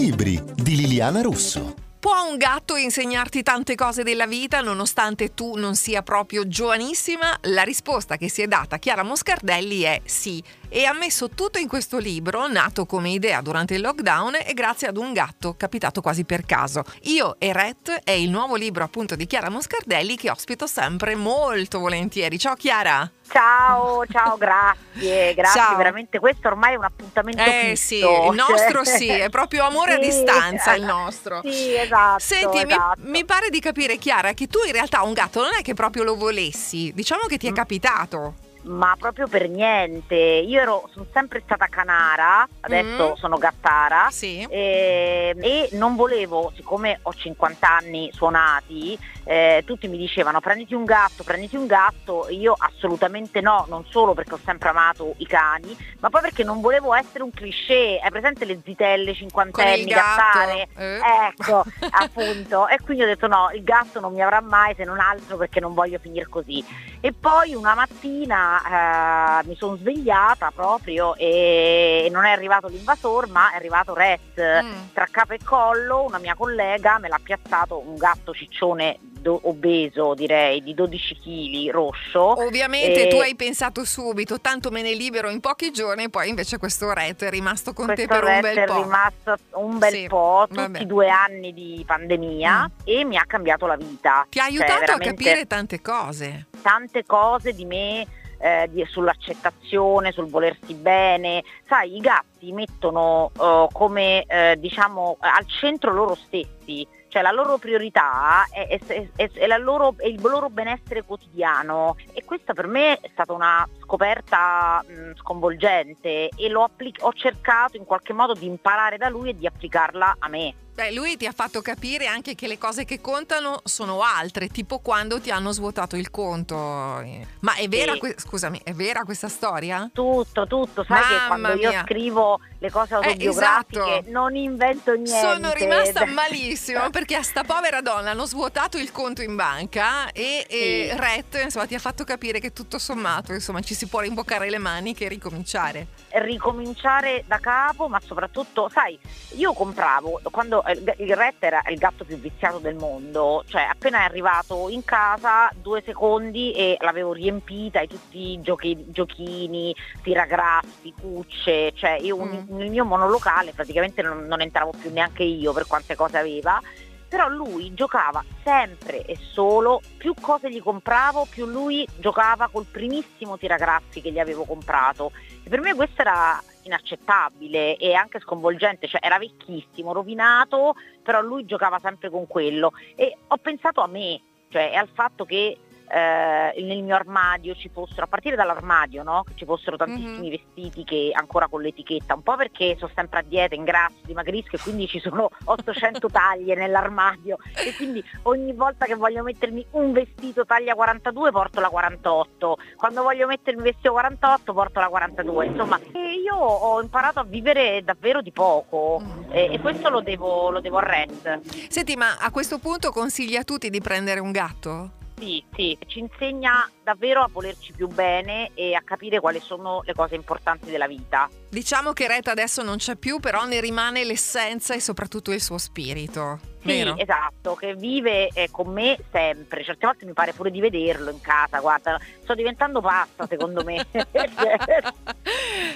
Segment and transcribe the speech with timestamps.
[0.00, 1.74] Libri di Liliana Russo.
[2.00, 7.38] Può un gatto insegnarti tante cose della vita nonostante tu non sia proprio giovanissima?
[7.42, 11.68] La risposta che si è data Chiara Moscardelli è sì e ha messo tutto in
[11.68, 16.24] questo libro, nato come idea durante il lockdown e grazie ad un gatto capitato quasi
[16.24, 16.82] per caso.
[17.02, 21.78] Io e Ret è il nuovo libro appunto di Chiara Moscardelli che ospito sempre molto
[21.78, 22.38] volentieri.
[22.38, 23.19] Ciao Chiara!
[23.32, 25.76] Ciao, ciao, grazie, grazie, Ciao.
[25.76, 27.86] veramente questo ormai è un appuntamento Eh fisso.
[27.86, 27.98] sì,
[28.28, 31.40] il nostro cioè- sì, è proprio amore a Sì, distanza il nostro.
[31.44, 32.18] Sì, esatto.
[32.18, 33.00] Senti, mi- esatto.
[33.04, 36.02] Mi, pare di capire, Chiara, che tu in realtà un gatto non è che proprio
[36.02, 37.54] lo volessi, diciamo che ti è Mm.
[37.54, 38.34] capitato.
[38.62, 43.14] Ma proprio per niente, io ero, sono sempre stata canara, adesso Mm.
[43.14, 44.08] sono gattara.
[44.10, 44.46] Sì.
[44.50, 50.84] eh, e non volevo, siccome ho 50 anni suonati, eh, tutti mi dicevano prenditi un
[50.84, 55.74] gatto, prenditi un gatto, io assolutamente no, non solo perché ho sempre amato i cani,
[56.00, 60.68] ma poi perché non volevo essere un cliché, hai presente le zitelle cinquantenni gattare?
[60.76, 60.98] eh.
[61.28, 65.00] Ecco, appunto, e quindi ho detto no, il gatto non mi avrà mai se non
[65.00, 66.62] altro perché non voglio finire così.
[67.00, 73.52] E poi una mattina eh, mi sono svegliata proprio e non è arrivato l'invasor ma
[73.52, 74.40] è arrivato Ret.
[74.62, 74.72] Mm.
[74.92, 80.14] Tra capo e collo una mia collega me l'ha piazzato un gatto ciccione do- obeso
[80.14, 82.42] direi di 12 kg rosso.
[82.42, 86.56] Ovviamente E- tu hai pensato subito, tanto me ne libero in pochi giorni, poi invece
[86.58, 88.82] questo ret è rimasto con te Questo per un bel è po'.
[88.82, 90.84] rimasto un bel Sì, po', tutti vabbè.
[90.86, 92.80] due anni di pandemia Mm.
[92.84, 94.26] e mi ha cambiato la vita.
[94.28, 96.46] Ti ha Cioè, aiutato a veramente- capire tante cose.
[96.62, 98.06] tante cose di me
[98.40, 101.42] eh, di- sull'accettazione, sul volersi bene.
[101.68, 107.58] Sai, i gatti mettono eh, come eh, diciamo al centro loro stessi, cioè la loro
[107.58, 113.08] priorità è, è- è- è loro- il loro benessere quotidiano e questa per me è
[113.12, 119.08] stata una scoperta mh, sconvolgente e applic- ho cercato in qualche modo di imparare da
[119.08, 120.54] lui e di applicarla a me.
[120.80, 124.78] Beh, lui ti ha fatto capire anche che le cose che contano sono altre, tipo
[124.78, 126.56] quando ti hanno svuotato il conto.
[126.56, 127.98] Ma è vera, Sì.
[127.98, 129.90] que- scusami, è vera questa storia?
[129.92, 131.82] Tutto, tutto, sai che Mamma quando io mia.
[131.82, 134.10] scrivo le cose autobiografiche esatto.
[134.10, 135.10] non invento niente.
[135.20, 140.46] Sono rimasta malissimo perché a sta povera donna hanno svuotato il conto in banca e,
[140.48, 140.96] e Sì.
[140.98, 144.58] Ret insomma, ti ha fatto capire che tutto sommato insomma, ci si può rimboccare le
[144.58, 145.88] maniche e ricominciare.
[146.12, 148.98] ricominciare da capo, ma soprattutto, sai,
[149.36, 153.62] io compravo quando eh, il il Ret era il gatto più viziato del mondo, cioè
[153.62, 159.74] appena è arrivato in casa, due secondi e l'avevo riempita di tutti i giochi- giochini,
[160.02, 165.52] tiragraffi, cucce, cioè io un- nel mio monolocale praticamente non, non entravo più neanche io
[165.52, 166.60] per quante cose aveva.
[167.08, 173.36] Però lui giocava sempre e solo, più cose gli compravo, più lui giocava col primissimo
[173.36, 175.10] tiragraffi che gli avevo comprato.
[175.42, 181.44] E per me questo era inaccettabile e anche sconvolgente, cioè era vecchissimo, rovinato, però lui
[181.44, 182.72] giocava sempre con quello.
[182.94, 185.58] E ho pensato a me, cioè al fatto che
[185.92, 189.24] eh, nel mio armadio ci fossero, a partire dall'armadio, no?
[189.26, 190.30] Che ci fossero tantissimi Mhm.
[190.30, 194.60] vestiti che ancora con l'etichetta, un po' perché sono sempre a dieta, ingrasso, dimagrisco e
[194.60, 200.44] quindi ci sono 800 taglie nell'armadio e quindi ogni volta che voglio mettermi un vestito
[200.44, 205.78] taglia 42 porto la 48, quando voglio mettermi un vestito 48 porto la 42, insomma
[205.92, 209.22] e io ho imparato a vivere davvero di poco Mm.
[209.32, 211.40] e, e questo lo devo, lo devo a Red.
[211.68, 214.90] Senti, ma a questo punto consigli a tutti di prendere un gatto?
[215.20, 219.92] Sì, sì, ci insegna davvero a volerci più bene e a capire quali sono le
[219.92, 221.28] cose importanti della vita.
[221.50, 225.58] Diciamo che Ret adesso non c'è più, però ne rimane l'essenza e soprattutto il suo
[225.58, 226.38] spirito.
[226.62, 226.96] Sì, Vero?
[226.96, 229.62] esatto, che vive eh, con me sempre.
[229.62, 233.86] Certe volte mi pare pure di vederlo in casa, guarda, sto diventando pazza secondo me.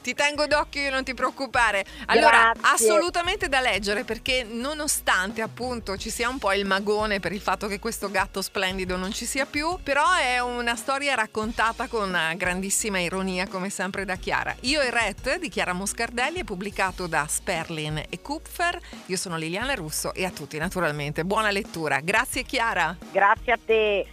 [0.00, 1.84] Ti tengo d'occhio, io non ti preoccupare.
[2.06, 2.88] Allora, Grazie.
[2.88, 7.66] assolutamente da leggere perché nonostante appunto ci sia un po' il magone per il fatto
[7.66, 12.34] che questo gatto splendido non ci sia più, però è una storia raccontata con una
[12.34, 14.54] grandissima ironia come sempre da Chiara.
[14.62, 18.78] Io e Ret di Chiara Moscardelli è pubblicato da Sperlin e Kupfer.
[19.06, 22.00] Io sono Liliana Russo e a tutti naturalmente buona lettura.
[22.00, 22.96] Grazie Chiara.
[23.10, 24.06] Grazie a te.